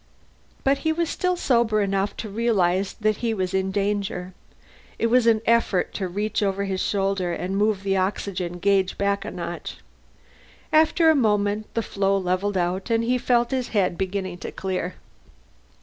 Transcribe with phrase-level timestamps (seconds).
[0.63, 4.33] But he was still sober enough to realize he was in danger.
[4.97, 9.25] It was an effort to reach over his shoulder and move the oxygen gauge back
[9.25, 9.77] a notch.
[10.73, 14.95] After a moment the flow levelled out and he felt his head beginning to clear.